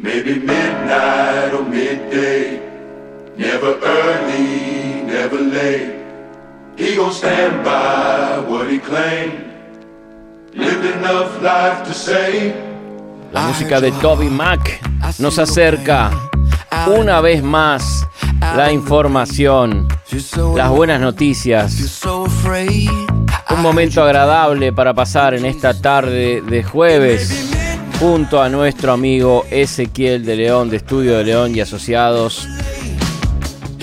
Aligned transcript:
Maybe 0.00 0.38
midnight 0.38 1.52
or 1.52 1.64
midday. 1.64 2.60
Never 3.36 3.80
early, 3.82 5.02
never 5.02 5.40
late. 5.40 5.98
He 6.76 6.94
gon' 6.94 7.10
stand 7.10 7.64
by 7.64 8.38
what 8.48 8.70
he 8.70 8.78
claimed. 8.78 9.42
Lived 10.54 10.84
enough 10.84 11.42
life 11.42 11.82
to 11.84 11.92
say. 11.92 12.54
La 13.32 13.48
música 13.48 13.80
de 13.80 13.90
Toby 13.90 14.28
Mac 14.28 14.80
nos 15.18 15.36
acerca 15.40 16.12
una 16.86 17.20
vez 17.20 17.42
más 17.42 18.06
la 18.54 18.72
información, 18.72 19.88
las 20.54 20.70
buenas 20.70 21.00
noticias. 21.00 22.04
Un 23.50 23.62
momento 23.62 24.04
agradable 24.04 24.72
para 24.72 24.94
pasar 24.94 25.34
en 25.34 25.44
esta 25.44 25.74
tarde 25.74 26.40
de 26.40 26.62
jueves 26.62 27.47
junto 27.98 28.40
a 28.40 28.48
nuestro 28.48 28.92
amigo 28.92 29.44
Ezequiel 29.50 30.24
de 30.24 30.36
León 30.36 30.70
de 30.70 30.76
Estudio 30.76 31.18
de 31.18 31.24
León 31.24 31.54
y 31.54 31.60
Asociados. 31.60 32.48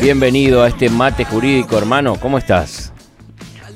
Bienvenido 0.02 0.64
a 0.64 0.70
este 0.70 0.90
mate 0.90 1.26
jurídico, 1.26 1.78
hermano. 1.78 2.16
¿Cómo 2.22 2.38
estás? 2.38 2.94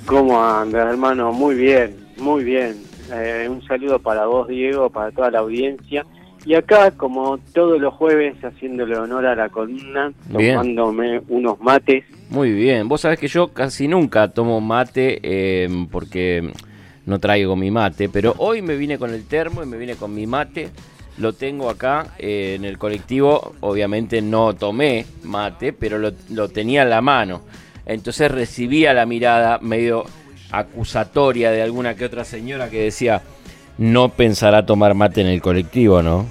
¿Cómo 0.05 0.41
andas, 0.41 0.87
hermano? 0.89 1.33
Muy 1.33 1.55
bien, 1.55 1.97
muy 2.17 2.43
bien. 2.45 2.77
Eh, 3.11 3.47
un 3.49 3.61
saludo 3.65 3.99
para 3.99 4.27
vos, 4.27 4.47
Diego, 4.47 4.89
para 4.89 5.11
toda 5.11 5.29
la 5.29 5.39
audiencia. 5.39 6.05
Y 6.45 6.53
acá, 6.55 6.91
como 6.91 7.37
todos 7.53 7.81
los 7.81 7.93
jueves, 7.95 8.35
haciéndole 8.41 8.97
honor 8.97 9.25
a 9.25 9.35
la 9.35 9.49
columna, 9.49 10.13
Bien. 10.29 10.55
tomándome 10.55 11.21
unos 11.27 11.59
mates. 11.59 12.05
Muy 12.29 12.53
bien. 12.53 12.87
Vos 12.87 13.01
sabés 13.01 13.19
que 13.19 13.27
yo 13.27 13.49
casi 13.49 13.89
nunca 13.89 14.29
tomo 14.29 14.61
mate 14.61 15.19
eh, 15.21 15.67
porque 15.91 16.53
no 17.09 17.19
traigo 17.19 17.55
mi 17.55 17.71
mate, 17.71 18.07
pero 18.09 18.35
hoy 18.37 18.61
me 18.61 18.75
vine 18.75 18.97
con 18.97 19.13
el 19.13 19.25
termo 19.25 19.63
y 19.63 19.65
me 19.65 19.77
vine 19.77 19.95
con 19.95 20.13
mi 20.13 20.27
mate. 20.27 20.69
Lo 21.17 21.33
tengo 21.33 21.69
acá 21.69 22.13
eh, 22.17 22.55
en 22.57 22.63
el 22.63 22.77
colectivo. 22.77 23.55
Obviamente 23.59 24.21
no 24.21 24.53
tomé 24.53 25.05
mate, 25.23 25.73
pero 25.73 25.97
lo, 25.97 26.13
lo 26.29 26.47
tenía 26.47 26.83
en 26.83 26.89
la 26.89 27.01
mano. 27.01 27.41
Entonces 27.85 28.31
recibía 28.31 28.93
la 28.93 29.05
mirada 29.05 29.59
medio 29.59 30.05
acusatoria 30.51 31.51
de 31.51 31.61
alguna 31.61 31.95
que 31.95 32.05
otra 32.05 32.23
señora 32.23 32.69
que 32.69 32.83
decía, 32.83 33.21
no 33.77 34.09
pensará 34.09 34.65
tomar 34.65 34.93
mate 34.93 35.21
en 35.21 35.27
el 35.27 35.41
colectivo, 35.41 36.01
¿no? 36.01 36.25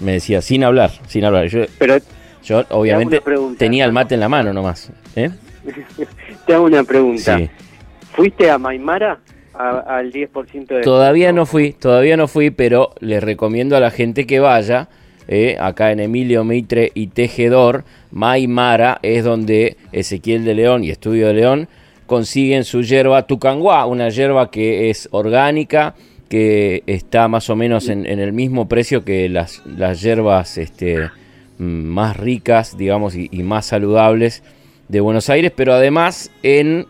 Me 0.00 0.12
decía, 0.12 0.42
sin 0.42 0.64
hablar, 0.64 0.90
sin 1.06 1.24
hablar. 1.24 1.46
Yo, 1.48 1.64
Pero 1.78 1.98
yo 2.42 2.64
obviamente 2.70 3.20
pregunta, 3.20 3.58
tenía 3.58 3.84
el 3.84 3.92
mate 3.92 4.14
en 4.14 4.20
la 4.20 4.28
mano 4.28 4.52
nomás. 4.52 4.90
¿eh? 5.14 5.30
te 6.46 6.54
hago 6.54 6.64
una 6.64 6.82
pregunta. 6.84 7.38
Sí. 7.38 7.50
¿Fuiste 8.14 8.50
a 8.50 8.58
Maimara 8.58 9.18
a- 9.56 9.98
al 9.98 10.12
10% 10.12 10.74
de... 10.74 10.80
Todavía 10.82 11.32
no 11.32 11.46
fui, 11.46 11.72
todavía 11.72 12.16
no 12.16 12.28
fui, 12.28 12.50
pero 12.50 12.90
les 13.00 13.22
recomiendo 13.22 13.76
a 13.76 13.80
la 13.80 13.90
gente 13.90 14.26
que 14.26 14.40
vaya. 14.40 14.88
eh, 15.26 15.56
acá 15.58 15.90
en 15.90 16.00
Emilio 16.00 16.44
Mitre 16.44 16.90
y 16.94 17.06
Tejedor, 17.06 17.84
Maimara 18.10 18.98
es 19.02 19.24
donde 19.24 19.76
Ezequiel 19.92 20.44
de 20.44 20.54
León 20.54 20.84
y 20.84 20.90
Estudio 20.90 21.28
de 21.28 21.32
León 21.34 21.68
consiguen 22.06 22.64
su 22.64 22.82
yerba 22.82 23.26
tucanguá, 23.26 23.86
una 23.86 24.10
yerba 24.10 24.50
que 24.50 24.90
es 24.90 25.08
orgánica, 25.12 25.94
que 26.28 26.82
está 26.86 27.28
más 27.28 27.48
o 27.48 27.56
menos 27.56 27.88
en, 27.88 28.04
en 28.06 28.18
el 28.20 28.32
mismo 28.34 28.68
precio 28.68 29.04
que 29.04 29.28
las, 29.30 29.62
las 29.64 30.02
yerbas 30.02 30.58
este, 30.58 31.08
mm, 31.58 31.62
más 31.64 32.16
ricas, 32.18 32.76
digamos, 32.76 33.14
y, 33.16 33.28
y 33.32 33.42
más 33.42 33.64
saludables 33.66 34.42
de 34.88 35.00
Buenos 35.00 35.30
Aires, 35.30 35.52
pero 35.56 35.72
además 35.72 36.30
en 36.42 36.86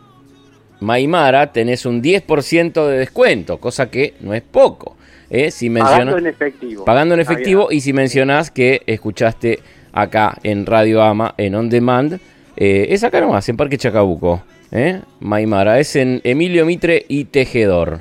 Maimara 0.84 1.52
tenés 1.52 1.86
un 1.86 2.02
10% 2.02 2.86
de 2.86 2.98
descuento, 2.98 3.58
cosa 3.58 3.90
que 3.90 4.14
no 4.20 4.34
es 4.34 4.42
poco. 4.42 4.96
¿eh? 5.30 5.50
Si 5.50 5.68
Pagando 5.70 6.18
en 6.18 6.26
efectivo. 6.26 6.84
pagando 6.84 7.14
en 7.14 7.20
efectivo 7.20 7.68
y 7.70 7.80
si 7.80 7.92
mencionás 7.92 8.50
que 8.50 8.82
escuchaste 8.86 9.58
acá 9.92 10.36
en 10.42 10.66
Radio 10.66 11.02
Ama, 11.02 11.34
en 11.38 11.54
On 11.54 11.68
Demand, 11.68 12.20
eh, 12.56 12.86
es 12.90 13.02
acá 13.02 13.20
nomás, 13.20 13.48
en 13.48 13.56
Parque 13.56 13.78
Chacabuco. 13.78 14.42
¿eh? 14.70 15.00
Maimara, 15.20 15.80
es 15.80 15.96
en 15.96 16.20
Emilio 16.24 16.66
Mitre 16.66 17.04
y 17.08 17.24
Tejedor. 17.24 18.00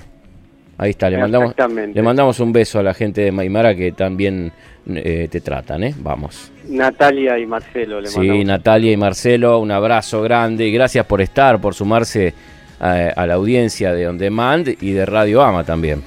Ahí 0.78 0.90
está, 0.90 1.09
le 1.09 1.18
mandamos, 1.19 1.52
Exactamente. 1.52 1.96
le 1.96 2.02
mandamos 2.02 2.40
un 2.40 2.52
beso 2.52 2.79
a 2.79 2.84
la 2.84 2.94
gente 2.96 3.22
de 3.22 3.31
Maimara 3.31 3.75
que 3.75 3.91
también 3.91 4.52
eh, 4.88 5.28
te 5.29 5.40
tratan, 5.40 5.84
¿eh? 5.84 5.94
Vamos. 6.00 6.52
Natalia 6.68 7.38
y 7.38 7.46
Marcelo 7.46 8.02
le 8.02 8.08
Sí, 8.08 8.18
mandamos. 8.18 8.46
Natalia 8.46 8.91
y 8.91 8.97
Marcelo, 8.97 9.59
un 9.59 9.72
abrazo 9.72 10.24
grande 10.24 10.66
y 10.68 10.72
gracias 10.74 11.06
por 11.06 11.22
estar, 11.22 11.62
por 11.62 11.75
sumarse 11.75 12.34
a, 12.79 12.94
a 13.16 13.28
la 13.28 13.34
audiencia 13.35 13.94
de 13.94 14.07
On 14.07 14.17
Demand 14.17 14.67
y 14.67 14.91
de 14.91 15.06
Radio 15.06 15.41
Ama 15.41 15.63
también. 15.63 16.01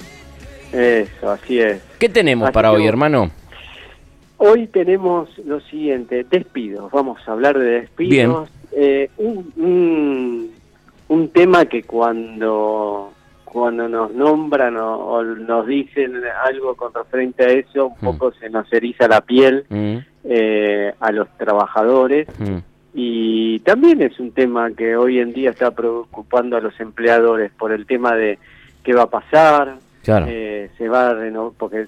Eso, 0.73 1.31
así 1.31 1.59
es. 1.59 1.81
¿Qué 1.99 2.09
tenemos 2.09 2.47
Así 2.47 2.53
para 2.53 2.69
que 2.71 2.75
hoy, 2.77 2.87
hermano? 2.87 3.31
Hoy 4.37 4.67
tenemos 4.67 5.29
lo 5.45 5.59
siguiente, 5.61 6.23
despidos. 6.29 6.91
Vamos 6.91 7.19
a 7.27 7.31
hablar 7.31 7.57
de 7.57 7.81
despidos. 7.81 8.49
Eh, 8.71 9.09
un, 9.17 9.51
un, 9.57 10.51
un 11.07 11.29
tema 11.29 11.65
que 11.65 11.83
cuando 11.83 13.11
cuando 13.45 13.87
nos 13.87 14.11
nombran 14.13 14.75
o, 14.77 14.97
o 14.97 15.23
nos 15.23 15.65
dicen 15.65 16.21
algo 16.45 16.75
con 16.75 16.93
referente 16.93 17.43
a 17.45 17.49
eso, 17.49 17.87
un 17.87 17.93
Mm. 17.93 18.05
poco 18.17 18.31
se 18.33 18.49
nos 18.49 18.71
eriza 18.71 19.07
la 19.07 19.21
piel 19.21 19.65
Mm, 19.69 19.95
eh, 20.25 20.93
a 20.99 21.11
los 21.13 21.27
trabajadores. 21.37 22.27
mm, 22.37 22.57
Y 22.99 23.59
también 23.59 24.01
es 24.01 24.19
un 24.19 24.31
tema 24.31 24.71
que 24.71 24.95
hoy 24.97 25.19
en 25.19 25.31
día 25.31 25.51
está 25.51 25.69
preocupando 25.69 26.57
a 26.57 26.61
los 26.61 26.79
empleadores 26.79 27.51
por 27.51 27.71
el 27.71 27.85
tema 27.85 28.15
de 28.15 28.39
qué 28.83 28.91
va 28.93 29.03
a 29.03 29.09
pasar, 29.11 29.75
claro. 30.03 30.25
eh, 30.27 30.71
se 30.79 30.89
va 30.89 31.09
a 31.09 31.13
renovar, 31.13 31.51
porque 31.59 31.85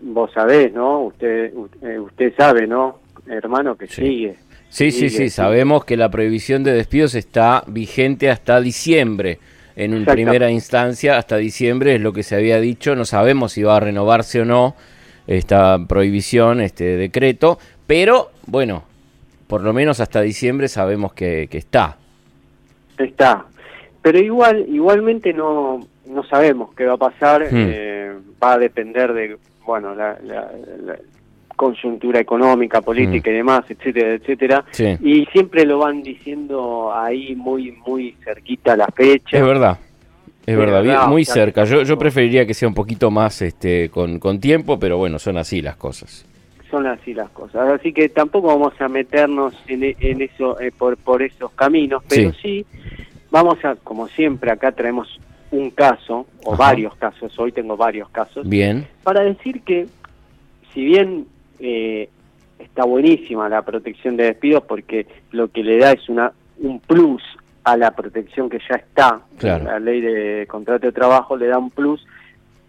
vos 0.00 0.30
sabés, 0.32 0.72
¿no? 0.72 1.00
Usted, 1.02 1.52
usted, 1.54 1.98
usted 1.98 2.32
sabe, 2.34 2.66
¿no? 2.66 2.98
Hermano, 3.26 3.76
que 3.76 3.88
Sí. 3.88 3.94
sigue. 4.06 4.36
sí, 4.70 4.90
sí, 4.90 4.92
sigue, 4.92 5.08
sí, 5.10 5.16
sigue. 5.16 5.28
sabemos 5.30 5.84
que 5.84 5.98
la 5.98 6.10
prohibición 6.10 6.64
de 6.64 6.72
despidos 6.72 7.14
está 7.14 7.62
vigente 7.66 8.30
hasta 8.30 8.58
diciembre. 8.62 9.38
En 9.76 9.92
una 9.92 10.10
primera 10.10 10.50
instancia, 10.50 11.18
hasta 11.18 11.36
diciembre 11.36 11.96
es 11.96 12.00
lo 12.00 12.14
que 12.14 12.22
se 12.22 12.34
había 12.36 12.58
dicho. 12.58 12.96
No 12.96 13.04
sabemos 13.04 13.52
si 13.52 13.62
va 13.62 13.76
a 13.76 13.80
renovarse 13.80 14.40
o 14.40 14.46
no 14.46 14.74
esta 15.26 15.78
prohibición, 15.86 16.62
este 16.62 16.96
decreto. 16.96 17.58
Pero, 17.86 18.30
bueno, 18.46 18.84
por 19.46 19.62
lo 19.62 19.72
menos 19.72 20.00
hasta 20.00 20.20
diciembre 20.20 20.68
sabemos 20.68 21.12
que, 21.12 21.48
que 21.50 21.58
está. 21.58 21.96
Está. 22.98 23.44
Pero 24.02 24.18
igual, 24.18 24.66
igualmente 24.68 25.32
no, 25.32 25.80
no 26.06 26.24
sabemos 26.24 26.74
qué 26.74 26.84
va 26.86 26.94
a 26.94 26.98
pasar. 26.98 27.42
Hmm. 27.42 27.48
eh, 27.52 28.12
va 28.42 28.54
a 28.54 28.58
depender 28.58 29.12
de, 29.12 29.36
bueno, 29.64 29.94
la, 29.94 30.18
la- 30.22 30.50
la 30.84 30.96
conjuntura 31.56 32.20
económica, 32.20 32.82
política 32.82 33.30
y 33.30 33.34
demás, 33.34 33.64
etcétera, 33.68 34.14
etcétera. 34.14 34.60
Hmm. 34.60 34.72
Sí. 34.72 34.96
Y 35.02 35.24
siempre 35.32 35.64
lo 35.64 35.78
van 35.78 36.02
diciendo 36.02 36.92
ahí 36.94 37.34
muy, 37.34 37.72
muy 37.86 38.14
cerquita 38.22 38.74
a 38.74 38.76
la 38.76 38.86
fecha. 38.88 39.38
Es 39.38 39.44
verdad. 39.44 39.78
Es 40.44 40.56
verdad, 40.56 40.82
verdad, 40.84 41.08
muy 41.08 41.22
o 41.22 41.24
sea, 41.24 41.34
cerca. 41.34 41.64
Yo, 41.64 41.82
yo 41.82 41.98
preferiría 41.98 42.46
que 42.46 42.54
sea 42.54 42.68
un 42.68 42.74
poquito 42.74 43.10
más 43.10 43.42
este 43.42 43.88
con, 43.88 44.20
con 44.20 44.38
tiempo, 44.38 44.78
pero 44.78 44.96
bueno, 44.96 45.18
son 45.18 45.38
así 45.38 45.60
las 45.60 45.74
cosas. 45.76 46.24
Son 46.76 46.86
así 46.86 47.14
las 47.14 47.30
cosas. 47.30 47.68
Así 47.72 47.92
que 47.92 48.08
tampoco 48.08 48.48
vamos 48.48 48.78
a 48.80 48.88
meternos 48.88 49.54
en, 49.66 49.82
e- 49.82 49.96
en 50.00 50.20
eso 50.20 50.60
eh, 50.60 50.70
por, 50.76 50.96
por 50.98 51.22
esos 51.22 51.50
caminos, 51.52 52.02
pero 52.08 52.32
sí. 52.34 52.66
vamos 53.30 53.64
a, 53.64 53.76
como 53.76 54.08
siempre, 54.08 54.50
acá 54.50 54.72
traemos 54.72 55.18
un 55.50 55.70
caso, 55.70 56.26
o 56.44 56.52
Ajá. 56.54 56.64
varios 56.64 56.94
casos, 56.96 57.38
hoy 57.38 57.52
tengo 57.52 57.76
varios 57.76 58.10
casos, 58.10 58.46
Bien, 58.48 58.86
para 59.04 59.22
decir 59.22 59.62
que 59.62 59.86
si 60.74 60.84
bien 60.84 61.26
eh, 61.60 62.10
está 62.58 62.84
buenísima 62.84 63.48
la 63.48 63.62
protección 63.62 64.16
de 64.16 64.24
despidos 64.24 64.64
porque 64.64 65.06
lo 65.30 65.48
que 65.50 65.62
le 65.62 65.78
da 65.78 65.92
es 65.92 66.08
una 66.08 66.32
un 66.58 66.80
plus 66.80 67.22
a 67.64 67.76
la 67.76 67.92
protección 67.92 68.50
que 68.50 68.58
ya 68.58 68.76
está, 68.76 69.20
Claro. 69.38 69.64
la 69.64 69.78
ley 69.78 70.00
de 70.00 70.46
contrato 70.48 70.86
de 70.86 70.92
trabajo 70.92 71.36
le 71.36 71.46
da 71.46 71.58
un 71.58 71.70
plus 71.70 72.04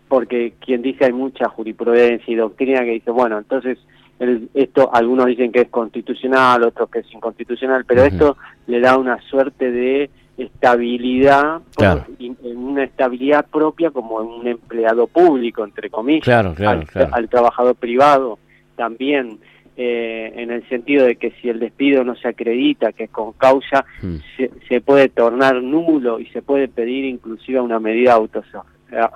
porque 0.07 0.53
quien 0.63 0.81
dice 0.81 1.03
hay 1.05 1.11
mucha 1.13 1.49
jurisprudencia 1.49 2.31
y 2.31 2.35
doctrina 2.35 2.79
que 2.85 2.91
dice, 2.91 3.11
bueno, 3.11 3.37
entonces 3.39 3.77
el- 4.19 4.49
esto 4.53 4.89
algunos 4.93 5.25
dicen 5.27 5.51
que 5.51 5.61
es 5.61 5.69
constitucional, 5.69 6.63
otros 6.63 6.89
que 6.89 6.99
es 6.99 7.13
inconstitucional, 7.13 7.85
pero 7.85 8.03
esto 8.03 8.37
le 8.67 8.79
da 8.79 8.97
una 8.97 9.19
suerte 9.29 9.71
de 9.71 10.09
estabilidad, 10.37 11.61
Claro. 11.75 12.05
una 12.43 12.83
estabilidad 12.83 13.45
propia 13.47 13.91
como 13.91 14.17
un 14.17 14.47
empleado 14.47 15.07
público, 15.07 15.63
entre 15.63 15.89
comillas, 15.89 16.23
claro, 16.25 16.53
claro, 16.53 16.81
al, 17.11 17.29
trabajador 17.29 17.75
privado 17.75 18.37
también, 18.75 19.39
eh, 19.75 20.33
en 20.35 20.51
el 20.51 20.67
sentido 20.69 21.05
de 21.05 21.15
que 21.17 21.31
si 21.41 21.49
el 21.49 21.59
despido 21.59 22.03
no 22.03 22.15
se 22.15 22.27
acredita, 22.27 22.91
que 22.93 23.05
es 23.05 23.09
con 23.11 23.33
causa, 23.33 23.85
Mm. 24.01 24.15
se, 24.35 24.51
se 24.67 24.81
puede 24.81 25.09
tornar 25.09 25.61
nulo 25.61 26.19
y 26.19 26.25
se 26.27 26.41
puede 26.41 26.67
pedir 26.67 27.05
inclusive 27.05 27.59
una 27.61 27.79
medida 27.79 28.13
auto 28.13 28.43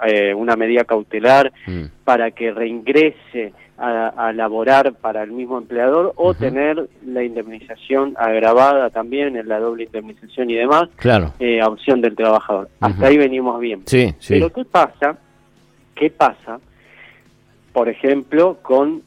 eh, 0.06 0.33
una 0.36 0.56
medida 0.57 0.83
cautelar 0.83 1.51
Mm. 1.65 1.86
para 2.04 2.31
que 2.31 2.51
reingrese 2.51 3.54
a, 3.81 4.07
a 4.10 4.33
laborar 4.33 4.94
para 4.94 5.24
el 5.24 5.31
mismo 5.31 5.57
empleador 5.57 6.13
o 6.16 6.33
tener 6.33 6.88
la 7.06 7.24
indemnización 7.24 8.13
agravada 8.18 8.89
también 8.89 9.36
en 9.36 9.48
la 9.48 9.60
doble 9.60 9.86
indemnización 9.86 10.50
y 10.50 10.56
demás 10.56 10.89
Claro, 10.98 11.33
eh, 11.39 11.60
a 11.62 11.68
opción 11.68 12.01
del 12.01 12.16
trabajador. 12.16 12.69
Hasta 12.80 13.07
ahí 13.07 13.18
venimos 13.18 13.60
bien. 13.60 13.81
sí, 13.86 14.13
sí. 14.19 14.36
Pero 14.36 14.51
¿qué 14.51 14.66
pasa? 14.66 15.18
¿Qué 15.95 16.10
pasa? 16.10 16.60
Por 17.74 17.89
ejemplo, 17.89 18.57
con 18.62 19.01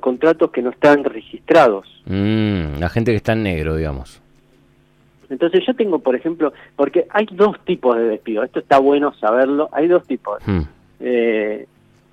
contratos 0.00 0.50
que 0.50 0.62
no 0.62 0.70
están 0.70 1.02
registrados. 1.04 1.86
Mm, 2.06 2.78
la 2.78 2.88
gente 2.88 3.10
que 3.10 3.16
está 3.16 3.32
en 3.32 3.42
negro, 3.42 3.74
digamos. 3.76 4.20
Entonces 5.28 5.64
yo 5.66 5.74
tengo, 5.74 5.98
por 5.98 6.14
ejemplo, 6.14 6.52
porque 6.76 7.06
hay 7.10 7.26
dos 7.32 7.58
tipos 7.64 7.96
de 7.96 8.04
despido, 8.04 8.44
esto 8.44 8.60
está 8.60 8.78
bueno 8.78 9.12
saberlo, 9.14 9.68
hay 9.72 9.88
dos 9.88 10.06
tipos 10.06 10.38
Mm, 10.46 10.60
eh, 11.00 11.66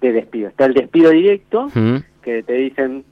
de 0.04 0.12
despido. 0.14 0.50
Está 0.50 0.66
el 0.66 0.74
despido 0.74 1.12
directo, 1.12 1.70
mm, 1.74 1.96
que 2.22 2.44
te 2.44 2.54
dicen, 2.54 3.04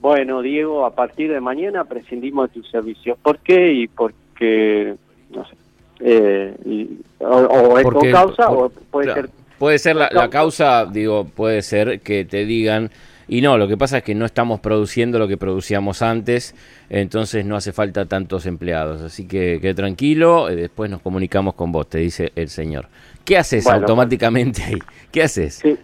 bueno, 0.00 0.42
Diego, 0.42 0.84
a 0.84 0.94
partir 0.94 1.32
de 1.32 1.40
mañana 1.40 1.84
prescindimos 1.84 2.48
de 2.52 2.60
tus 2.60 2.70
servicios. 2.70 3.16
¿Por 3.22 3.38
qué? 3.38 3.72
Y 3.72 3.86
porque, 3.88 4.94
no 5.30 5.44
sé, 5.46 5.54
eh, 6.00 6.54
y- 6.64 6.98
o, 7.20 7.26
o 7.28 7.78
es 7.78 7.84
Porque- 7.84 8.10
con 8.10 8.12
causa 8.12 8.48
por- 8.48 8.56
o 8.66 8.70
puede 8.90 9.06
claro. 9.06 9.22
ser... 9.22 9.30
Puede 9.58 9.78
ser 9.78 9.96
la, 9.96 10.10
la 10.12 10.28
causa, 10.28 10.84
digo, 10.84 11.24
puede 11.24 11.62
ser 11.62 12.00
que 12.00 12.26
te 12.26 12.44
digan, 12.44 12.90
y 13.26 13.40
no, 13.40 13.56
lo 13.56 13.66
que 13.68 13.78
pasa 13.78 13.98
es 13.98 14.04
que 14.04 14.14
no 14.14 14.26
estamos 14.26 14.60
produciendo 14.60 15.18
lo 15.18 15.26
que 15.28 15.38
producíamos 15.38 16.02
antes, 16.02 16.54
entonces 16.90 17.46
no 17.46 17.56
hace 17.56 17.72
falta 17.72 18.04
tantos 18.04 18.44
empleados. 18.44 19.00
Así 19.00 19.26
que, 19.26 19.58
que 19.62 19.72
tranquilo, 19.72 20.50
eh, 20.50 20.56
después 20.56 20.90
nos 20.90 21.00
comunicamos 21.00 21.54
con 21.54 21.72
vos, 21.72 21.88
te 21.88 21.98
dice 21.98 22.32
el 22.36 22.48
señor. 22.50 22.88
¿Qué 23.24 23.38
haces 23.38 23.64
Bueno, 23.64 23.78
automáticamente 23.80 24.62
ahí? 24.62 24.78
¿Qué 25.10 25.22
haces? 25.22 25.54
Sí, 25.54 25.74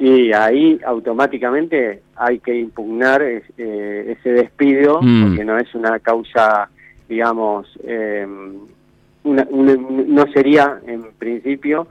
y 0.00 0.32
ahí 0.32 0.80
automáticamente 0.84 2.00
hay 2.16 2.38
que 2.40 2.58
impugnar 2.58 3.20
es- 3.22 3.44
eh, 3.58 4.16
ese 4.18 4.30
despido, 4.32 4.98
Mm. 5.02 5.26
porque 5.28 5.44
no 5.44 5.58
es 5.58 5.72
una 5.74 5.98
causa, 6.00 6.68
digamos, 7.08 7.68
eh, 7.84 8.26
una- 9.24 9.46
una- 9.50 9.76
no 9.76 10.26
sería 10.32 10.80
en 10.86 11.02
principio 11.18 11.86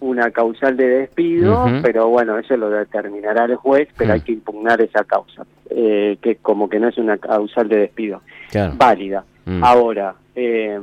una 0.00 0.30
causal 0.32 0.76
de 0.76 0.86
despido, 0.88 1.66
pero 1.80 2.08
bueno, 2.08 2.36
eso 2.38 2.56
lo 2.56 2.68
determinará 2.68 3.44
el 3.44 3.54
juez, 3.54 3.88
pero 3.96 4.10
Mm. 4.10 4.12
hay 4.14 4.20
que 4.22 4.32
impugnar 4.32 4.80
esa 4.82 5.04
causa, 5.04 5.46
eh, 5.70 6.18
que 6.20 6.36
como 6.36 6.68
que 6.68 6.80
no 6.80 6.88
es 6.88 6.98
una 6.98 7.16
causal 7.18 7.68
de 7.68 7.76
despido, 7.76 8.20
Claro. 8.50 8.74
válida. 8.76 9.24
Mm. 9.46 9.62
Ahora, 9.62 10.14
eh, 10.34 10.78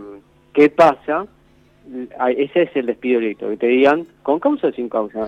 ¿qué 0.53 0.69
pasa? 0.69 1.25
Ah, 2.17 2.31
Ese 2.31 2.62
es 2.63 2.75
el 2.75 2.85
despido 2.85 3.19
directo, 3.19 3.50
que 3.50 3.57
te 3.57 3.67
digan 3.67 4.06
con 4.24 4.39
causa 4.39 4.67
o 4.67 4.71
sin 4.71 4.88
causa 4.88 5.25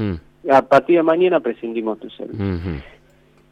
a 0.52 0.62
partir 0.62 0.98
de 0.98 1.04
mañana 1.04 1.40
prescindimos 1.40 2.00
tu 2.00 2.10
servicio. 2.10 2.82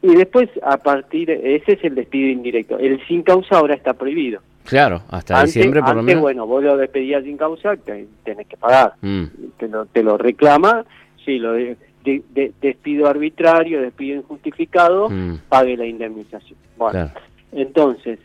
Y 0.02 0.14
después, 0.16 0.48
a 0.64 0.78
partir, 0.78 1.30
ese 1.30 1.72
es 1.74 1.84
el 1.84 1.94
despido 1.94 2.28
indirecto. 2.28 2.78
El 2.78 3.00
sin 3.06 3.22
causa 3.22 3.58
ahora 3.58 3.74
está 3.74 3.92
prohibido. 3.94 4.40
Claro, 4.64 5.02
hasta 5.10 5.38
antes, 5.38 5.54
diciembre 5.54 5.80
por 5.80 5.94
lo 5.94 6.00
antes, 6.00 6.06
menos. 6.06 6.22
bueno, 6.22 6.46
vos 6.46 6.62
lo 6.62 6.76
despedías 6.76 7.22
sin 7.24 7.36
causa, 7.36 7.76
te, 7.76 8.06
tenés 8.24 8.46
que 8.46 8.56
pagar. 8.56 8.94
Mm, 9.00 9.24
Te 9.58 9.68
lo, 9.68 9.86
te 9.86 10.02
lo 10.02 10.18
reclama, 10.18 10.84
sí, 11.24 11.38
lo 11.38 11.52
de, 11.52 11.76
de- 12.04 12.22
de- 12.30 12.52
despido 12.60 13.06
arbitrario, 13.08 13.80
despido 13.80 14.16
injustificado, 14.16 15.08
mm, 15.08 15.34
pague 15.48 15.76
la 15.76 15.86
indemnización. 15.86 16.58
Bueno, 16.76 16.92
claro. 16.92 17.10
entonces, 17.52 18.18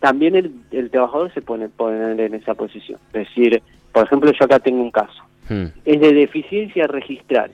también 0.00 0.36
el, 0.36 0.52
el 0.70 0.90
trabajador 0.90 1.32
se 1.34 1.42
pone 1.42 1.68
poner 1.68 2.20
en 2.20 2.34
esa 2.34 2.54
posición. 2.54 3.00
Es 3.12 3.26
decir, 3.28 3.60
por 3.92 4.04
ejemplo, 4.06 4.30
yo 4.32 4.44
acá 4.44 4.58
tengo 4.60 4.80
un 4.82 4.90
caso. 4.92 5.22
Mm, 5.48 5.64
es 5.84 6.00
de 6.00 6.12
deficiencia 6.12 6.86
registral. 6.86 7.50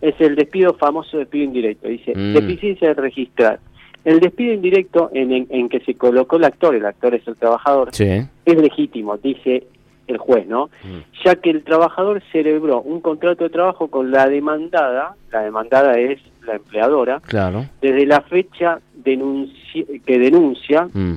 Es 0.00 0.14
el 0.20 0.36
despido 0.36 0.74
famoso 0.74 1.18
despido 1.18 1.44
indirecto. 1.44 1.88
Dice, 1.88 2.12
Mm. 2.14 2.34
deficiencia 2.34 2.88
de 2.88 2.94
registrar. 2.94 3.58
El 4.04 4.20
despido 4.20 4.54
indirecto 4.54 5.10
en, 5.12 5.32
en- 5.32 5.46
en 5.50 5.68
que 5.68 5.80
se 5.80 5.94
colocó 5.94 6.36
el 6.36 6.44
actor, 6.44 6.74
el 6.74 6.86
actor 6.86 7.14
es 7.14 7.26
el 7.26 7.36
trabajador, 7.36 7.88
Sí. 7.92 8.04
es 8.44 8.56
legítimo, 8.56 9.16
dice 9.18 9.64
el 10.06 10.16
juez, 10.16 10.46
¿no? 10.46 10.66
Mm, 10.84 11.24
Ya 11.24 11.34
que 11.34 11.50
el 11.50 11.62
trabajador 11.64 12.22
celebró 12.32 12.80
un 12.80 13.00
contrato 13.00 13.44
de 13.44 13.50
trabajo 13.50 13.88
con 13.88 14.10
la 14.10 14.26
demandada, 14.28 15.16
la 15.32 15.42
demandada 15.42 15.98
es 15.98 16.18
la 16.46 16.54
empleadora, 16.54 17.20
Claro. 17.26 17.66
desde 17.82 18.06
la 18.06 18.22
fecha 18.22 18.78
denunci- 19.04 20.00
que 20.06 20.18
denuncia 20.18 20.88
Mm, 20.94 21.14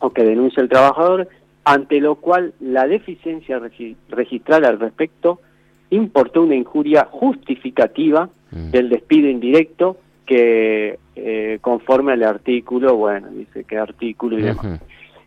o 0.00 0.10
que 0.10 0.22
denuncia 0.24 0.62
el 0.62 0.68
trabajador, 0.70 1.28
ante 1.64 2.00
lo 2.00 2.16
cual 2.16 2.52
la 2.60 2.86
deficiencia 2.86 3.58
regi- 3.58 3.96
registral 4.08 4.64
al 4.64 4.78
respecto 4.78 5.40
importó 5.90 6.42
una 6.42 6.54
injuria 6.54 7.06
justificativa 7.10 8.28
mm. 8.50 8.70
del 8.70 8.88
despido 8.88 9.28
indirecto 9.28 9.96
que 10.26 10.98
eh, 11.16 11.58
conforme 11.60 12.12
al 12.12 12.22
artículo, 12.22 12.96
bueno, 12.96 13.28
dice 13.28 13.64
qué 13.64 13.78
artículo 13.78 14.38
y 14.38 14.42
demás. 14.42 14.80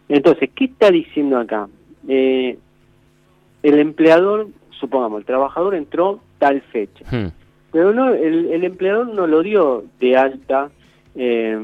Entonces, 0.10 0.50
¿qué 0.56 0.66
está 0.66 0.90
diciendo 0.92 1.38
acá? 1.38 1.68
Eh, 2.08 2.58
el 3.64 3.80
empleador, 3.80 4.48
supongamos, 4.80 5.20
el 5.20 5.26
trabajador 5.26 5.76
entró 5.76 6.20
tal 6.40 6.62
fecha, 6.62 7.06
Mm, 7.12 7.28
pero 7.72 7.94
no 7.94 8.14
el, 8.14 8.52
el 8.52 8.64
empleador 8.64 9.08
no 9.08 9.28
lo 9.28 9.42
dio 9.44 9.84
de 10.00 10.18
alta 10.18 10.70
eh, 11.16 11.58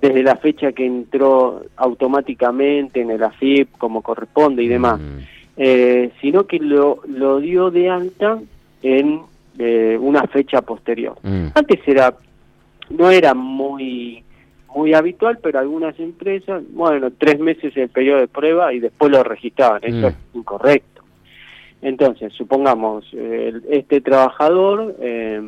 desde 0.00 0.22
la 0.22 0.36
fecha 0.36 0.72
que 0.72 0.86
entró 0.86 1.62
automáticamente 1.76 3.00
en 3.00 3.10
el 3.10 3.22
AFIP 3.22 3.68
como 3.78 4.02
corresponde 4.02 4.62
y 4.62 4.68
demás, 4.68 4.98
mm, 5.00 5.18
eh, 5.56 6.10
sino 6.20 6.46
que 6.46 6.58
lo, 6.58 7.00
lo 7.06 7.38
dio 7.40 7.70
de 7.70 7.90
alta 7.90 8.38
en 8.82 9.20
eh, 9.58 9.98
una 10.00 10.22
fecha 10.28 10.62
posterior. 10.62 11.16
mm. 11.22 11.48
Antes 11.54 11.80
era 11.86 12.14
no 12.90 13.10
era 13.10 13.34
muy 13.34 14.24
muy 14.74 14.94
habitual, 14.94 15.38
pero 15.42 15.58
algunas 15.58 15.98
empresas, 15.98 16.62
bueno, 16.72 17.10
tres 17.18 17.40
meses 17.40 17.76
el 17.76 17.88
periodo 17.88 18.20
de 18.20 18.28
prueba 18.28 18.72
y 18.72 18.78
después 18.78 19.10
lo 19.10 19.22
registraban. 19.24 19.80
Eso 19.82 19.96
Mm. 19.96 20.04
es 20.06 20.14
incorrecto. 20.34 21.02
Entonces, 21.82 22.32
supongamos, 22.34 23.04
eh, 23.14 23.52
este 23.70 24.00
trabajador, 24.00 24.94
eh, 25.00 25.40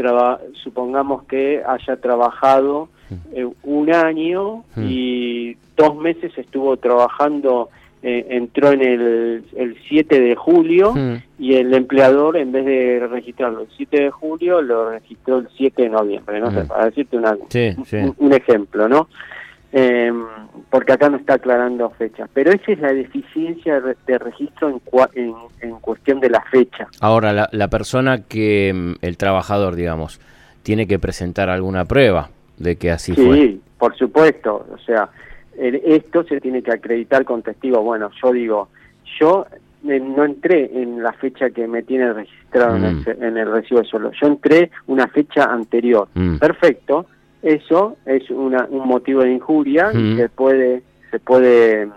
traba- 0.00 0.40
supongamos 0.64 1.24
que 1.24 1.62
haya 1.66 1.96
trabajado 1.96 2.88
eh, 3.34 3.46
un 3.64 3.92
año 3.92 4.64
Mm. 4.76 4.84
y 4.88 5.56
dos 5.76 5.96
meses 5.96 6.30
estuvo 6.38 6.76
trabajando, 6.76 7.68
eh, 8.02 8.24
entró 8.30 8.70
en 8.72 8.82
el, 8.82 9.44
el 9.56 9.76
7 9.88 10.20
de 10.20 10.34
julio 10.36 10.92
Mm. 10.94 11.16
y 11.38 11.54
el 11.54 11.74
empleador 11.74 12.36
en 12.36 12.52
vez 12.52 12.64
de 12.64 13.06
registrarlo 13.10 13.62
el 13.62 13.68
7 13.76 14.04
de 14.04 14.10
julio 14.10 14.62
lo 14.62 14.90
registró 14.90 15.38
el 15.38 15.48
7 15.56 15.82
de 15.82 15.88
noviembre, 15.90 16.40
no 16.40 16.50
sé, 16.50 16.62
Mm. 16.62 16.68
para 16.68 16.84
decirte 16.86 17.16
una, 17.16 17.36
Sí, 17.48 17.74
sí. 17.84 17.96
un, 17.96 18.14
un 18.18 18.32
ejemplo, 18.32 18.88
¿no? 18.88 19.08
Eh, 19.72 20.12
porque 20.68 20.92
acá 20.92 21.08
no 21.08 21.16
está 21.16 21.34
aclarando 21.34 21.90
fechas, 21.90 22.28
pero 22.34 22.50
esa 22.50 22.72
es 22.72 22.80
la 22.80 22.92
deficiencia 22.92 23.74
de, 23.74 23.80
re- 23.80 23.96
de 24.06 24.18
registro 24.18 24.68
en, 24.68 24.80
cua- 24.80 25.10
en, 25.14 25.32
en 25.60 25.78
cuestión 25.80 26.18
de 26.20 26.28
la 26.30 26.42
fecha. 26.50 26.88
Ahora, 27.00 27.32
la, 27.32 27.48
la 27.52 27.68
persona 27.68 28.22
que, 28.24 28.72
mm, 28.74 28.92
el 29.04 29.16
trabajador, 29.16 29.76
digamos, 29.76 30.20
tiene 30.64 30.86
que 30.88 30.98
presentar 30.98 31.50
alguna 31.50 31.84
prueba 31.84 32.30
de 32.58 32.76
que 32.76 32.90
así 32.90 33.14
Sí, 33.14 33.24
fue. 33.24 33.56
por 33.78 33.96
supuesto, 33.96 34.66
o 34.72 34.78
sea, 34.78 35.08
el- 35.56 35.76
esto 35.84 36.24
se 36.24 36.40
tiene 36.40 36.62
que 36.62 36.72
acreditar 36.72 37.24
con 37.24 37.42
testigos. 37.42 37.82
Bueno, 37.84 38.10
yo 38.22 38.32
digo, 38.32 38.68
yo 39.20 39.46
eh, 39.88 39.98
no 40.00 40.24
entré 40.24 40.70
en 40.82 41.00
la 41.02 41.12
fecha 41.12 41.50
que 41.50 41.66
me 41.68 41.82
tiene 41.82 42.12
registrado 42.12 42.76
en, 42.76 42.82
Mm. 42.82 43.04
el, 43.06 43.22
en 43.22 43.36
el 43.38 43.50
recibo 43.52 43.80
de 43.80 43.86
sueldo, 43.86 44.10
yo 44.20 44.26
entré 44.26 44.70
una 44.88 45.06
fecha 45.08 45.44
anterior. 45.44 46.08
Mm. 46.14 46.36
Perfecto, 46.38 47.06
eso 47.42 47.96
es 48.06 48.28
una, 48.30 48.66
un 48.70 48.86
motivo 48.88 49.22
de 49.22 49.32
injuria 49.32 49.90
Mm. 49.92 49.98
y 49.98 50.16
se 50.16 50.28
puede, 50.28 50.82
se 51.10 51.18
puede 51.18 51.88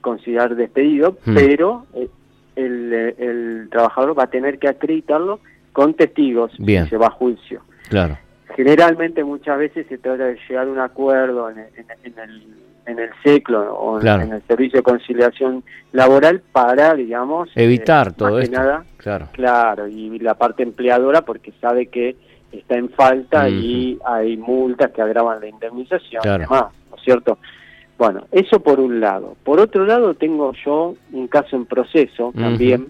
considerar 0.00 0.54
despedido, 0.56 1.16
Mm. 1.24 1.34
pero 1.34 1.86
eh, 1.94 2.08
el, 2.56 2.92
el 2.92 3.68
trabajador 3.70 4.18
va 4.18 4.24
a 4.24 4.30
tener 4.30 4.58
que 4.58 4.68
acreditarlo 4.68 5.40
con 5.72 5.94
testigos 5.94 6.52
Bien. 6.58 6.86
y 6.86 6.88
se 6.88 6.96
va 6.96 7.06
a 7.06 7.10
juicio. 7.10 7.62
Claro. 7.88 8.18
Generalmente 8.56 9.22
muchas 9.22 9.58
veces 9.58 9.86
se 9.88 9.98
trata 9.98 10.24
de 10.24 10.38
llegar 10.48 10.66
a 10.66 10.70
un 10.70 10.78
acuerdo 10.80 11.50
en, 11.50 11.58
el- 11.58 11.66
en 11.76 11.86
el- 11.90 12.12
en 12.12 12.18
el, 12.30 12.42
en 12.86 12.98
el 12.98 13.10
CECLO 13.22 13.74
o 13.74 13.96
en- 13.96 14.00
Claro. 14.00 14.22
en 14.22 14.32
el 14.32 14.42
Servicio 14.48 14.78
de 14.78 14.82
Conciliación 14.82 15.62
Laboral 15.92 16.40
para, 16.52 16.94
digamos, 16.94 17.50
Evitar 17.54 18.08
eh, 18.08 18.12
todo 18.16 18.38
esto. 18.40 18.56
nada, 18.56 18.84
Claro. 18.96 19.28
claro, 19.32 19.86
y 19.86 20.18
la 20.18 20.34
parte 20.34 20.62
empleadora 20.64 21.22
porque 21.22 21.52
sabe 21.60 21.86
que 21.86 22.16
está 22.52 22.76
en 22.76 22.88
falta 22.90 23.48
y 23.48 23.98
hay 24.04 24.36
multas 24.36 24.90
que 24.92 25.02
agravan 25.02 25.40
la 25.40 25.48
indemnización 25.48 26.22
Claro. 26.22 26.42
y 26.42 26.46
demás, 26.46 26.64
¿no 26.90 26.96
es 26.96 27.02
cierto? 27.02 27.38
Bueno, 27.98 28.24
eso 28.30 28.60
por 28.60 28.78
un 28.80 29.00
lado. 29.00 29.36
Por 29.44 29.58
otro 29.60 29.84
lado, 29.84 30.14
tengo 30.14 30.52
yo 30.64 30.94
un 31.12 31.26
caso 31.28 31.56
en 31.56 31.66
proceso 31.66 32.32
también. 32.34 32.86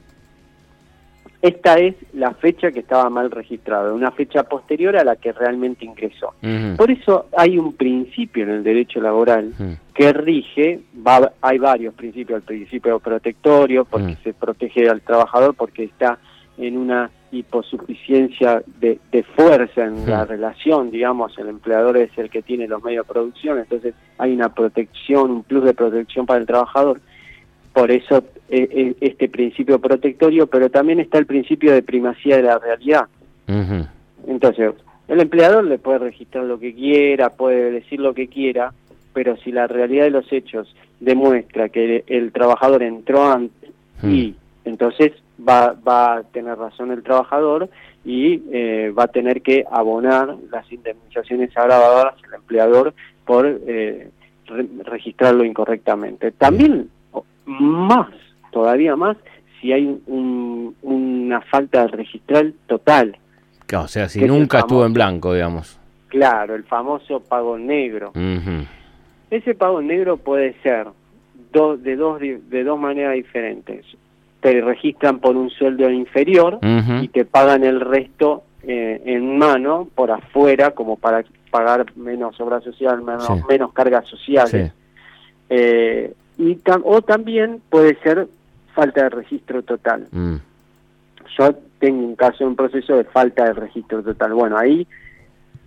Esta 1.41 1.79
es 1.79 1.95
la 2.15 2.33
fecha 2.35 2.73
que 2.73 2.81
estaba 2.81 3.09
mal 3.11 3.31
registrada, 3.31 3.93
una 3.95 4.11
fecha 4.11 4.43
posterior 4.43 4.97
a 4.97 5.05
la 5.05 5.15
que 5.15 5.33
realmente 5.33 5.85
ingresó. 5.85 6.35
Por 6.77 6.91
eso 6.91 7.27
hay 7.37 7.59
un 7.59 7.75
principio 7.75 8.43
en 8.43 8.51
el 8.51 8.65
derecho 8.65 9.01
laboral 9.01 9.53
que 9.95 10.13
rige, 10.13 10.81
va- 11.07 11.33
hay 11.41 11.59
varios 11.59 11.95
principios, 11.95 12.39
el 12.39 12.43
principio 12.43 12.99
protectorio, 12.99 13.85
porque 13.85 14.17
se 14.25 14.35
protege 14.35 14.89
al 14.91 15.01
trabajador, 15.01 15.55
porque 15.55 15.85
está 15.85 16.19
en 16.59 16.77
una 16.77 17.09
hiposuficiencia 17.31 18.63
de, 18.81 18.99
de 19.13 19.23
fuerza 19.23 19.85
en 19.85 20.09
la 20.09 20.25
relación, 20.25 20.91
digamos, 20.91 21.37
el 21.39 21.49
empleador 21.49 21.97
es 21.97 22.11
el 22.17 22.31
que 22.31 22.43
tiene 22.43 22.67
los 22.67 22.83
medios 22.83 23.07
de 23.07 23.13
producción, 23.13 23.59
entonces 23.59 23.95
hay 24.17 24.33
una 24.33 24.55
protección, 24.55 25.31
un 25.31 25.43
plus 25.43 25.65
de 25.65 25.75
protección 25.75 26.27
para 26.27 26.41
el 26.41 26.47
trabajador. 26.47 27.01
Por 27.73 27.91
eso 27.91 28.25
eh, 28.49 28.69
eh, 28.71 28.95
este 29.01 29.29
principio 29.29 29.79
protectorio, 29.79 30.47
pero 30.47 30.71
también 30.71 31.01
está 31.01 31.19
el 31.19 31.27
principio 31.27 31.73
de 31.73 31.83
primacía 31.83 32.37
de 32.37 32.43
la 32.43 32.59
realidad. 32.59 33.07
Ujú. 33.47 33.87
Entonces, 34.27 34.75
El 35.07 35.21
empleador 35.21 35.65
le 35.65 35.79
puede 35.79 35.99
registrar 36.01 36.45
lo 36.45 36.59
que 36.59 36.75
quiera, 36.75 37.31
puede 37.31 37.71
decir 37.71 37.99
lo 37.99 38.13
que 38.13 38.29
quiera, 38.29 38.75
pero 39.15 39.37
si 39.39 39.53
la 39.53 39.67
realidad 39.67 40.05
de 40.05 40.11
los 40.11 40.31
hechos 40.33 40.75
demuestra 41.01 41.71
que 41.71 42.05
el, 42.07 42.31
trabajador 42.33 42.83
entró 42.83 43.31
antes 43.31 43.71
hmm. 44.03 44.11
y 44.11 44.35
entonces 44.65 45.13
va, 45.47 45.75
va 45.87 46.17
a 46.17 46.23
tener 46.25 46.57
razón 46.57 46.91
el 46.91 47.03
trabajador 47.03 47.69
y 48.05 48.43
eh, 48.53 48.93
va 48.97 49.05
a 49.05 49.09
tener 49.09 49.43
que 49.43 49.65
abonar 49.71 50.37
las 50.51 50.71
indemnizaciones 50.73 51.57
agravadas 51.57 52.15
al 52.27 52.35
empleador 52.35 52.95
por 53.25 53.47
eh, 53.47 54.11
registrarlo 54.85 55.45
incorrectamente. 55.45 56.33
También 56.33 56.89
más, 57.45 58.09
todavía 58.51 58.97
más, 58.97 59.17
si 59.61 59.73
hay 59.73 60.01
una 60.07 61.41
falta 61.43 61.83
de 61.83 61.89
registral 61.89 62.55
total. 62.67 63.17
o 63.75 63.89
sea, 63.89 64.09
si 64.09 64.25
nunca 64.25 64.61
estuvo 64.61 64.87
en 64.87 64.93
blanco, 64.93 65.35
digamos. 65.35 65.79
Claro, 66.09 66.55
el 66.55 66.65
famoso 66.65 67.21
pago 67.21 67.59
negro. 67.59 68.13
Ese 69.31 69.55
pago 69.55 69.83
negro 69.83 70.17
puede 70.17 70.55
ser 70.63 70.87
de, 71.53 71.97
dos, 71.97 72.21
de 72.21 72.65
dos 72.65 72.81
maneras 72.81 73.15
diferentes. 73.15 73.85
Te 74.41 74.61
registran 74.61 75.19
por 75.19 75.37
un 75.37 75.51
sueldo 75.51 75.91
inferior 75.91 76.59
y 77.01 77.09
te 77.09 77.25
pagan 77.25 77.65
el 77.65 77.81
resto 77.81 78.45
eh, 78.63 79.03
en 79.05 79.39
mano 79.39 79.89
por 79.95 80.11
afuera 80.11 80.73
como 80.73 80.97
para 80.97 81.25
pagar 81.51 81.87
menos 81.97 82.41
obra 82.41 82.61
social, 82.61 83.03
menos, 83.03 83.29
menos 83.49 83.73
cargas 83.73 84.07
sociales. 84.07 84.73
Eh, 85.51 86.13
y 86.37 86.59
o 86.85 87.03
también 87.03 87.61
puede 87.69 87.97
ser 88.01 88.29
falta 88.75 89.05
de 89.05 89.09
registro 89.11 89.63
total. 89.63 90.07
Mm. 90.13 90.37
Yo 91.37 91.55
tengo 91.81 92.07
un 92.07 92.17
caso, 92.17 92.47
un 92.47 92.57
proceso 92.57 92.97
de 92.97 93.05
falta 93.05 93.45
de 93.45 93.55
registro 93.55 94.03
total. 94.03 94.35
Bueno, 94.35 94.57
ahí 94.57 94.87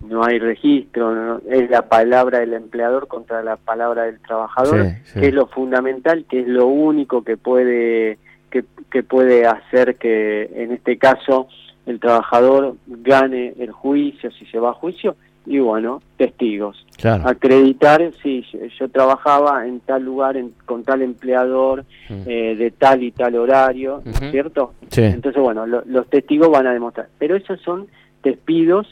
no 0.00 0.24
hay 0.24 0.38
registro, 0.38 1.40
es 1.48 1.70
la 1.70 1.88
palabra 1.88 2.40
del 2.40 2.54
empleador 2.54 3.06
contra 3.06 3.42
la 3.42 3.56
palabra 3.56 4.04
del 4.04 4.18
trabajador, 4.20 4.86
que 5.14 5.28
es 5.28 5.34
lo 5.34 5.46
fundamental, 5.46 6.24
que 6.28 6.40
es 6.40 6.48
lo 6.48 6.66
único 6.66 7.22
que 7.22 7.36
puede 7.36 8.18
que, 8.52 8.64
que 8.90 9.02
puede 9.02 9.46
hacer 9.46 9.96
que 9.96 10.50
en 10.54 10.72
este 10.72 10.98
caso 10.98 11.48
el 11.86 11.98
trabajador 11.98 12.76
gane 12.86 13.54
el 13.58 13.72
juicio 13.72 14.30
si 14.30 14.46
se 14.46 14.60
va 14.60 14.70
a 14.70 14.74
juicio 14.74 15.16
y 15.44 15.58
bueno, 15.58 16.00
testigos. 16.16 16.86
Acreditar, 17.02 18.12
sí, 18.22 18.44
yo, 18.78 18.88
trabajaba 18.88 19.66
en 19.66 19.80
tal 19.80 20.04
lugar 20.04 20.36
con 20.66 20.84
tal 20.84 21.02
empleador 21.02 21.84
mm. 22.08 22.22
eh, 22.26 22.54
de 22.56 22.70
tal 22.70 23.02
y 23.02 23.10
tal 23.10 23.34
horario, 23.34 24.02
¿cierto? 24.30 24.74
Entonces, 24.94 25.42
bueno, 25.42 25.66
los 25.66 26.08
testigos 26.08 26.48
van 26.48 26.68
a 26.68 26.72
demostrar. 26.72 27.08
Pero 27.18 27.34
esos 27.34 27.60
son 27.60 27.88
despidos 28.22 28.86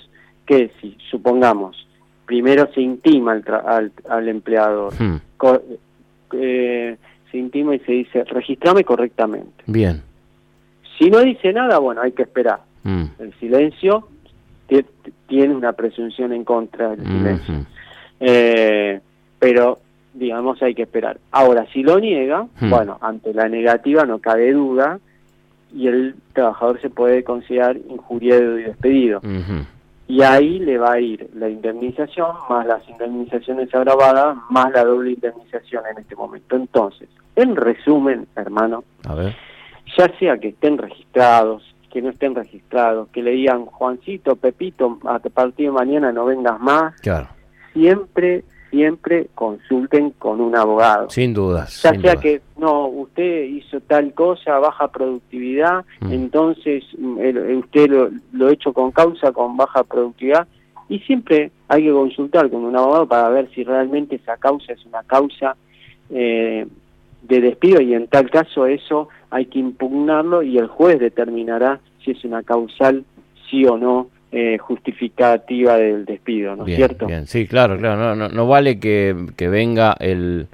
que, 0.45 0.73
si 0.81 0.97
supongamos, 1.09 1.87
primero 2.27 2.69
se 2.75 2.81
intima 2.81 3.33
al, 3.33 3.93
al, 4.09 4.29
empleador, 4.29 4.93
mm. 5.01 5.17
eh, 6.33 6.97
se 7.31 7.39
intima 7.39 7.75
y 7.75 7.79
se 7.81 7.93
dice, 7.93 8.25
registrame 8.25 8.85
correctamente. 8.85 9.65
Bien. 9.67 10.03
Si 10.99 11.11
no 11.11 11.21
dice 11.21 11.53
nada, 11.53 11.79
bueno, 11.79 12.03
hay 12.03 12.13
que 12.13 12.23
esperar. 12.23 12.61
Mm. 12.83 13.05
El 13.19 13.35
silencio 13.41 14.09
tiene 15.27 15.55
una 15.55 15.73
presunción 15.73 16.33
en 16.33 16.45
contra 16.45 16.91
del 16.91 17.07
silencio. 17.07 17.55
Eh, 18.21 19.01
pero, 19.39 19.79
digamos, 20.15 20.63
hay 20.63 20.75
que 20.75 20.83
esperar. 20.83 21.19
Ahora, 21.31 21.67
si 21.73 21.83
lo 21.83 21.99
niega, 21.99 22.47
hmm. 22.61 22.71
bueno, 22.71 22.99
ante 23.01 23.33
la 23.33 23.49
negativa 23.49 24.05
no 24.05 24.19
cabe 24.19 24.53
duda 24.53 24.99
y 25.75 25.87
el 25.87 26.15
trabajador 26.33 26.81
se 26.81 26.91
puede 26.91 27.25
considerar 27.25 27.77
injuriado 27.89 28.59
y 28.59 28.65
despedido. 28.65 29.21
Y 30.11 30.23
ahí 30.23 30.59
le 30.59 30.77
va 30.77 30.95
a 30.95 31.01
ir 31.01 31.31
la 31.35 31.49
indemnización, 31.49 32.35
más 32.49 32.67
las 32.67 32.87
indemnizaciones 32.89 33.73
agravadas, 33.73 34.37
más 34.51 34.73
la 34.73 34.83
doble 34.83 35.13
indemnización 35.13 35.85
en 35.87 35.99
este 35.99 36.17
momento. 36.17 36.57
Entonces, 36.57 37.09
en 37.37 37.55
resumen, 37.55 38.27
hermano, 38.35 38.83
ya 39.97 40.19
sea 40.19 40.39
que 40.39 40.49
estén 40.49 40.79
registrados, 40.79 41.63
que 41.93 42.03
no 42.03 42.11
estén 42.11 42.35
registrados, 42.35 43.09
que 43.11 43.23
le 43.23 43.31
digan 43.31 43.67
Juancito, 43.67 44.35
Pepito, 44.35 44.99
a 45.05 45.21
partir 45.21 45.67
de 45.67 45.73
mañana 45.73 46.11
no 46.11 46.25
vengas 46.25 46.59
más. 46.59 47.01
Claro. 47.03 47.29
Siempre, 47.73 48.43
siempre 48.71 49.29
consulten 49.35 50.11
con 50.11 50.41
un 50.41 50.57
abogado. 50.57 51.11
Sin 51.11 51.35
duda. 51.35 51.67
Ya 51.83 51.95
sea 52.01 52.17
que 52.17 52.41
no, 52.57 52.87
usted 52.87 53.45
hizo 53.45 53.81
tal 53.81 54.15
cosa, 54.15 54.59
baja 54.59 54.89
productividad, 54.89 55.85
mm. 56.01 56.13
entonces 56.13 56.85
mm, 56.97 57.59
usted 57.59 57.91
lo, 57.91 58.11
lo 58.33 58.49
hecho 58.49 58.73
con 58.73 58.93
causa, 58.93 59.33
con 59.33 59.57
baja 59.57 59.83
productividad. 59.85 60.47
Y 60.89 60.99
siempre 61.01 61.53
hay 61.69 61.85
que 61.85 61.93
consultar 61.93 62.51
con 62.51 62.65
un 62.65 62.77
abogado 62.77 63.07
para 63.07 63.29
ver 63.29 63.49
si 63.55 63.63
realmente 63.63 64.17
esa 64.17 64.37
causa 64.37 64.73
es 64.73 64.85
una 64.87 65.03
causa 65.05 65.57
eh, 66.11 66.67
de 67.23 67.41
despido 67.41 67.81
y 67.81 67.95
en 67.95 68.09
tal 68.09 68.31
caso 68.31 68.67
eso 68.67 69.09
hay 69.31 69.47
que 69.47 69.59
impugnarlo 69.59 70.43
y 70.43 70.59
el 70.59 70.67
juez 70.67 70.99
determinará 70.99 71.79
si 72.05 72.13
es 72.13 72.25
una 72.25 72.43
causal 72.43 73.05
sí 73.49 73.65
o 73.67 73.77
no 73.77 74.09
eh, 74.33 74.59
justificativa 74.59 75.77
del 75.77 76.05
despido, 76.05 76.57
¿no 76.57 76.67
es 76.67 76.77
cierto? 76.77 77.07
Bien, 77.07 77.27
sí, 77.27 77.47
claro, 77.47 77.77
claro, 77.79 78.15
no, 78.15 78.29
no, 78.29 78.47
vale 78.47 78.79
que, 78.79 79.15
venga 79.39 79.97
el, 79.99 80.47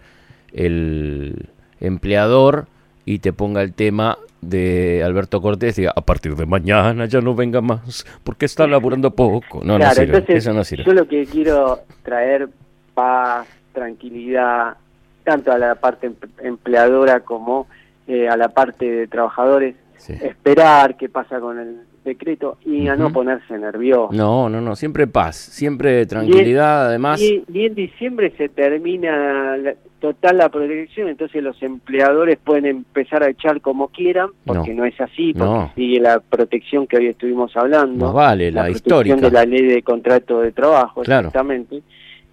el 0.52 1.47
empleador 1.80 2.66
y 3.04 3.18
te 3.18 3.33
ponga 3.33 3.62
el 3.62 3.75
tema 3.75 4.18
de 4.40 5.02
Alberto 5.04 5.40
Cortés 5.40 5.76
diga, 5.76 5.92
a 5.95 6.00
partir 6.00 6.37
de 6.37 6.47
mañana 6.47 7.06
ya 7.06 7.21
no 7.21 7.35
venga 7.35 7.61
más, 7.61 8.06
porque 8.25 8.47
está 8.47 8.66
laburando 8.66 9.11
poco. 9.11 9.61
No, 9.64 9.78
no 9.78 9.90
sirve, 9.90 10.25
eso 10.28 10.52
no 10.52 10.64
sirve. 10.64 10.85
Yo 10.85 10.92
lo 10.92 11.06
que 11.06 11.26
quiero 11.26 11.80
traer 12.02 12.49
paz, 12.95 13.47
tranquilidad, 13.73 14.76
tanto 15.25 15.52
a 15.52 15.59
la 15.59 15.75
parte 15.75 16.11
empleadora 16.42 17.21
como 17.21 17.66
eh, 18.06 18.28
a 18.28 18.37
la 18.37 18.49
parte 18.49 18.90
de 18.90 19.06
trabajadores, 19.06 19.75
esperar 20.09 20.97
qué 20.97 21.09
pasa 21.09 21.40
con 21.40 21.59
el 21.59 21.80
decreto 22.06 22.56
y 22.64 22.88
a 22.88 22.96
no 22.96 23.12
ponerse 23.12 23.58
nervioso. 23.58 24.08
No, 24.12 24.48
no, 24.48 24.62
no, 24.62 24.75
siempre 24.75 25.06
paz, 25.06 25.36
siempre 25.36 26.06
tranquilidad, 26.06 26.86
además. 26.86 27.20
Y, 27.20 27.44
en 27.52 27.75
diciembre 27.75 28.32
se 28.38 28.48
termina 28.48 29.56
total 30.00 30.38
la 30.38 30.48
protección, 30.48 31.08
entonces 31.08 31.42
los 31.42 31.62
empleadores 31.62 32.38
pueden 32.42 32.66
empezar 32.66 33.22
a 33.22 33.28
echar 33.28 33.60
como 33.60 33.88
quieran, 33.88 34.30
porque 34.44 34.72
no, 34.72 34.84
es 34.84 34.98
así, 35.00 35.34
porque 35.34 35.72
sigue 35.75 36.00
la 36.00 36.20
protección 36.20 36.86
que 36.86 36.96
hoy 36.96 37.08
estuvimos 37.08 37.54
hablando. 37.56 38.12
Vale, 38.12 38.50
la, 38.50 38.62
la 38.62 38.70
histórica. 38.70 39.16
de 39.16 39.30
la 39.30 39.44
ley 39.44 39.62
de 39.62 39.82
contrato 39.82 40.40
de 40.40 40.52
trabajo, 40.52 41.02
exactamente 41.02 41.82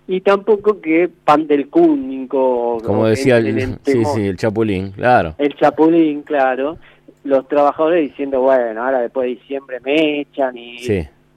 y 0.08 0.22
tampoco 0.22 0.82
que 0.82 1.10
pan 1.24 1.48
del 1.48 1.70
cúnico 1.70 2.78
como 2.84 3.08
decía 3.08 3.38
el, 3.38 3.78
sí, 3.84 4.04
sí, 4.04 4.22
el 4.28 4.36
chapulín 4.36 4.92
claro 4.92 5.36
el 5.38 5.56
chapulín 5.56 6.24
claro 6.24 6.78
los 7.24 7.48
trabajadores 7.48 8.10
diciendo 8.10 8.42
bueno 8.42 8.84
ahora 8.84 9.00
después 9.00 9.26
de 9.26 9.36
diciembre 9.36 9.80
me 9.80 10.22
echan 10.22 10.58
y 10.58 10.78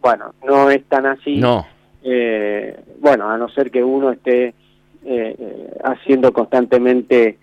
bueno 0.01 0.35
no 0.45 0.71
es 0.71 0.85
tan 0.85 1.07
así 1.07 1.37
no 1.37 1.67
eh, 2.03 2.79
bueno 2.99 3.29
a 3.29 3.37
no 3.37 3.49
ser 3.49 3.71
que 3.71 3.83
uno 3.83 4.11
esté 4.11 4.47
eh, 4.49 4.55
eh, 5.05 5.79
haciendo 5.85 6.33
constantemente 6.33 7.39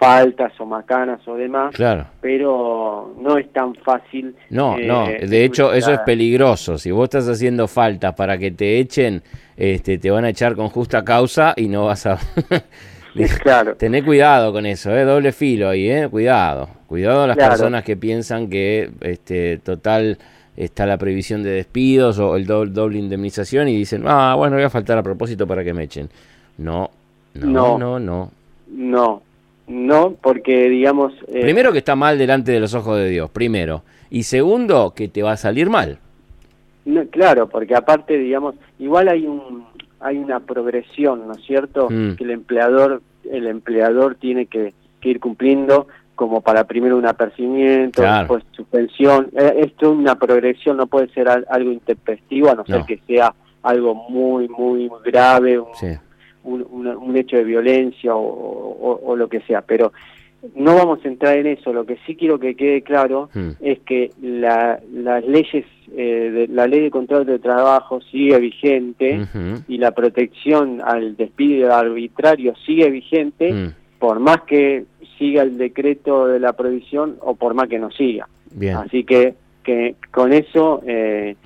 faltas 0.00 0.52
o 0.58 0.64
macanas 0.64 1.20
o 1.28 1.34
demás, 1.34 1.74
claro. 1.74 2.06
pero 2.22 3.14
no 3.18 3.36
es 3.36 3.52
tan 3.52 3.74
fácil. 3.74 4.34
No, 4.48 4.78
no, 4.78 5.06
de 5.06 5.44
hecho 5.44 5.74
eso 5.74 5.92
es 5.92 6.00
peligroso. 6.00 6.78
Si 6.78 6.90
vos 6.90 7.04
estás 7.04 7.28
haciendo 7.28 7.68
faltas 7.68 8.14
para 8.14 8.38
que 8.38 8.50
te 8.50 8.78
echen, 8.78 9.22
este, 9.56 9.98
te 9.98 10.10
van 10.10 10.24
a 10.24 10.30
echar 10.30 10.56
con 10.56 10.70
justa 10.70 11.04
causa 11.04 11.52
y 11.54 11.68
no 11.68 11.84
vas 11.86 12.06
a... 12.06 12.18
claro. 13.42 13.74
Tené 13.76 14.04
cuidado 14.04 14.52
con 14.52 14.66
eso, 14.66 14.94
¿eh? 14.96 15.04
doble 15.04 15.32
filo 15.32 15.68
ahí, 15.68 15.90
¿eh? 15.90 16.08
cuidado. 16.10 16.68
Cuidado 16.86 17.22
a 17.22 17.26
las 17.26 17.36
personas 17.36 17.84
que 17.84 17.96
piensan 17.96 18.48
que 18.48 18.90
este, 19.00 19.58
total 19.58 20.18
está 20.56 20.86
la 20.86 20.98
previsión 20.98 21.42
de 21.42 21.50
despidos 21.50 22.18
o 22.18 22.36
el 22.36 22.46
doble, 22.46 22.72
doble 22.72 22.98
indemnización 22.98 23.68
y 23.68 23.76
dicen, 23.76 24.04
ah, 24.06 24.34
bueno, 24.36 24.56
voy 24.56 24.64
a 24.64 24.70
faltar 24.70 24.98
a 24.98 25.02
propósito 25.02 25.46
para 25.46 25.64
que 25.64 25.72
me 25.72 25.84
echen. 25.84 26.08
No, 26.58 26.90
no, 27.34 27.78
no, 27.78 27.98
no. 27.98 28.30
No, 28.68 29.22
no, 29.66 30.14
porque 30.20 30.68
digamos... 30.68 31.12
Eh, 31.28 31.40
primero 31.42 31.72
que 31.72 31.78
está 31.78 31.96
mal 31.96 32.18
delante 32.18 32.52
de 32.52 32.60
los 32.60 32.74
ojos 32.74 32.98
de 32.98 33.08
Dios, 33.08 33.30
primero. 33.30 33.82
Y 34.10 34.24
segundo, 34.24 34.92
que 34.94 35.08
te 35.08 35.22
va 35.22 35.32
a 35.32 35.36
salir 35.36 35.70
mal. 35.70 35.98
No, 36.84 37.06
claro, 37.06 37.48
porque 37.48 37.74
aparte, 37.74 38.18
digamos, 38.18 38.54
igual 38.78 39.08
hay 39.08 39.26
un 39.26 39.64
hay 40.00 40.18
una 40.18 40.40
progresión, 40.40 41.26
¿no 41.26 41.34
es 41.34 41.44
cierto? 41.44 41.88
Mm. 41.90 42.16
Que 42.16 42.24
el 42.24 42.30
empleador 42.30 43.02
el 43.30 43.46
empleador 43.46 44.16
tiene 44.16 44.46
que, 44.46 44.74
ir 45.02 45.20
cumpliendo 45.20 45.86
como 46.14 46.42
para 46.42 46.64
primero 46.64 46.98
un 46.98 47.06
apercibimiento, 47.06 48.02
después 48.02 48.44
suspensión. 48.50 49.30
Eh, 49.32 49.60
esto 49.64 49.92
es 49.92 49.98
una 49.98 50.16
progresión, 50.16 50.76
no 50.76 50.86
puede 50.86 51.08
ser 51.08 51.28
algo 51.28 51.72
intempestivo, 51.72 52.50
a 52.50 52.54
no, 52.54 52.66
ser 52.66 52.84
que 52.84 53.00
sea 53.06 53.34
algo 53.62 53.94
muy, 53.94 54.46
muy 54.48 54.90
grave, 55.04 55.58
un, 55.58 56.66
un, 56.66 57.16
hecho 57.16 57.36
de 57.36 57.44
violencia 57.44 58.14
o, 58.14 59.16
lo 59.16 59.28
que 59.28 59.40
sea, 59.42 59.62
pero 59.62 59.92
no 60.54 60.74
vamos 60.74 61.00
a 61.04 61.08
entrar 61.08 61.36
en 61.36 61.46
eso, 61.46 61.72
lo 61.72 61.84
que 61.84 61.98
sí 62.06 62.16
quiero 62.16 62.38
que 62.38 62.54
quede 62.54 62.82
claro 62.82 63.28
hmm. 63.34 63.50
es 63.60 63.80
que 63.80 64.10
la, 64.22 64.80
las 64.92 65.24
leyes, 65.26 65.66
eh, 65.96 66.30
de, 66.30 66.48
la 66.48 66.66
ley 66.66 66.80
de 66.80 66.90
contrato 66.90 67.24
de 67.24 67.38
trabajo 67.38 68.00
sigue 68.00 68.38
vigente 68.38 69.26
y 69.68 69.78
la 69.78 69.92
protección 69.92 70.80
al 70.82 71.16
despido 71.16 71.74
arbitrario 71.74 72.54
sigue 72.66 72.90
vigente, 72.90 73.52
hmm. 73.52 73.74
por 73.98 74.20
más 74.20 74.42
que 74.42 74.84
siga 75.18 75.42
el 75.42 75.58
decreto 75.58 76.26
de 76.26 76.40
la 76.40 76.54
prohibición 76.54 77.16
o 77.20 77.34
por 77.34 77.54
más 77.54 77.68
que 77.68 77.78
no 77.78 77.90
siga. 77.90 78.28
Así 78.76 79.04
que, 79.04 79.34
que 79.62 79.96
con 80.10 80.32
eso... 80.32 80.82
Eh, 80.86 81.36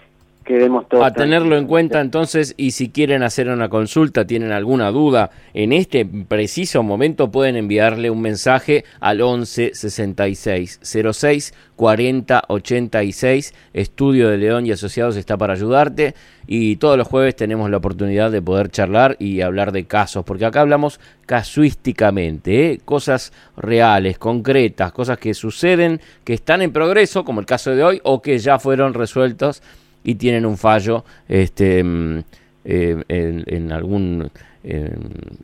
a 1.02 1.10
tenerlo 1.12 1.56
en 1.56 1.66
cuenta 1.66 2.00
entonces 2.00 2.54
y 2.56 2.72
si 2.72 2.90
quieren 2.90 3.22
hacer 3.22 3.48
una 3.48 3.68
consulta, 3.68 4.26
tienen 4.26 4.52
alguna 4.52 4.90
duda, 4.90 5.30
en 5.54 5.72
este 5.72 6.04
preciso 6.04 6.82
momento 6.82 7.30
pueden 7.30 7.56
enviarle 7.56 8.10
un 8.10 8.20
mensaje 8.20 8.84
al 9.00 9.20
11 9.20 9.74
66 9.74 10.80
06 10.82 11.54
40 11.76 12.44
86. 12.48 13.54
Estudio 13.72 14.28
de 14.28 14.38
León 14.38 14.66
y 14.66 14.72
Asociados 14.72 15.16
está 15.16 15.36
para 15.36 15.54
ayudarte 15.54 16.14
y 16.46 16.76
todos 16.76 16.98
los 16.98 17.08
jueves 17.08 17.34
tenemos 17.36 17.70
la 17.70 17.78
oportunidad 17.78 18.30
de 18.30 18.42
poder 18.42 18.70
charlar 18.70 19.16
y 19.18 19.40
hablar 19.40 19.72
de 19.72 19.86
casos, 19.86 20.24
porque 20.24 20.44
acá 20.44 20.60
hablamos 20.60 21.00
casuísticamente, 21.26 22.72
¿eh? 22.72 22.80
cosas 22.84 23.32
reales, 23.56 24.18
concretas, 24.18 24.92
cosas 24.92 25.18
que 25.18 25.32
suceden, 25.32 26.00
que 26.24 26.34
están 26.34 26.60
en 26.60 26.72
progreso, 26.72 27.24
como 27.24 27.40
el 27.40 27.46
caso 27.46 27.70
de 27.70 27.82
hoy, 27.82 28.00
o 28.04 28.20
que 28.20 28.38
ya 28.38 28.58
fueron 28.58 28.94
resueltos 28.94 29.62
y 30.04 30.14
tienen 30.14 30.46
un 30.46 30.56
fallo 30.56 31.04
este, 31.26 31.82
mm, 31.82 32.18
eh, 32.64 33.02
en, 33.08 33.72
algún 33.72 34.30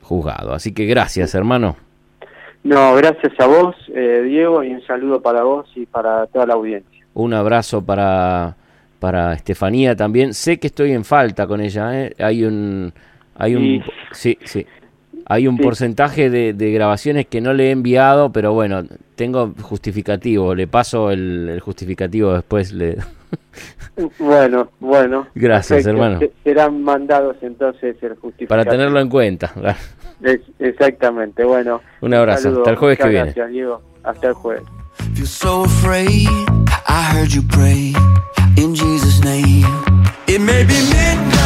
juzgado. 0.03 0.55
Así 0.55 0.73
que 0.73 0.87
gracias, 0.87 1.35
hermano. 1.35 1.77
No, 2.63 2.95
gracias 2.95 3.33
a 3.39 3.47
vos, 3.47 3.75
eh, 3.95 4.23
Diego, 4.27 4.63
y 4.63 4.73
un 4.73 4.83
saludo 4.87 5.23
para 5.23 5.43
vos 5.43 5.67
y 5.75 5.87
para 5.87 6.27
toda 6.27 6.47
la 6.47 6.55
audiencia. 6.55 7.05
Un 7.15 7.33
abrazo 7.33 7.83
para, 7.83 8.55
para 8.99 9.33
Estefanía 9.33 9.97
también. 9.97 10.35
Sé 10.35 10.59
que 10.59 10.67
estoy 10.67 10.93
en 10.93 11.05
falta 11.05 11.47
con 11.47 11.61
ella. 11.61 11.99
¿eh? 11.99 12.15
Hay 12.19 12.45
un... 12.45 12.93
Hay 13.35 13.55
un 13.55 13.83
sí, 14.13 14.37
sí. 14.45 14.67
Hay 15.25 15.47
un 15.47 15.57
porcentaje 15.57 16.29
de, 16.29 16.53
de, 16.53 16.73
grabaciones 16.73 17.27
que 17.27 17.41
no 17.41 17.55
le 17.55 17.69
he 17.69 17.71
enviado, 17.71 18.33
pero 18.33 18.53
bueno, 18.53 18.83
tengo 19.15 19.55
justificativo. 19.63 20.55
Le 20.55 20.67
paso 20.67 21.11
el, 21.11 21.49
el 21.49 21.61
justificativo 21.61 22.35
después. 22.35 22.73
Le... 22.73 22.97
Bueno, 24.19 24.71
bueno. 24.81 25.27
Gracias, 25.35 25.87
hermano. 25.87 26.21
Serán 26.43 26.83
mandados 26.83 27.37
entonces 27.43 27.97
el 28.03 28.17
justificado. 28.17 28.49
Para 28.49 28.65
tenerlo 28.65 29.01
en 29.01 29.09
cuenta. 29.09 29.53
Exactamente, 30.59 31.45
bueno. 31.45 31.81
Un 32.01 32.15
abrazo. 32.15 32.45
Saludo. 32.45 32.61
Hasta 32.61 32.71
el 32.71 32.77
jueves 32.77 32.99
que 32.99 33.11
gracias, 33.11 33.35
viene. 33.35 33.51
Diego. 33.53 33.83
Hasta 34.03 34.29
el 34.29 34.35
jueves. 34.35 34.65
It 40.27 40.39
may 40.41 40.65
be 40.65 40.81
midnight 40.93 41.41